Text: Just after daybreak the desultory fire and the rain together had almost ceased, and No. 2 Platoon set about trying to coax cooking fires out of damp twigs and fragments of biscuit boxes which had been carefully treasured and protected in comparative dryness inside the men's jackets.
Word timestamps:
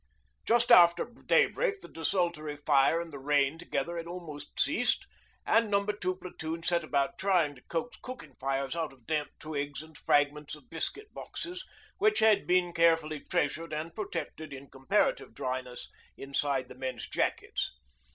Just 0.47 0.71
after 0.71 1.05
daybreak 1.05 1.83
the 1.83 1.87
desultory 1.87 2.55
fire 2.57 2.99
and 2.99 3.13
the 3.13 3.19
rain 3.19 3.59
together 3.59 3.97
had 3.97 4.07
almost 4.07 4.59
ceased, 4.59 5.05
and 5.45 5.69
No. 5.69 5.85
2 5.85 6.15
Platoon 6.15 6.63
set 6.63 6.83
about 6.83 7.19
trying 7.19 7.53
to 7.53 7.61
coax 7.67 7.99
cooking 8.01 8.33
fires 8.33 8.75
out 8.75 8.91
of 8.93 9.05
damp 9.05 9.29
twigs 9.37 9.83
and 9.83 9.95
fragments 9.95 10.55
of 10.55 10.71
biscuit 10.71 11.13
boxes 11.13 11.63
which 11.99 12.17
had 12.17 12.47
been 12.47 12.73
carefully 12.73 13.19
treasured 13.19 13.73
and 13.73 13.93
protected 13.93 14.51
in 14.53 14.71
comparative 14.71 15.35
dryness 15.35 15.87
inside 16.17 16.67
the 16.67 16.73
men's 16.73 17.07
jackets. 17.07 17.71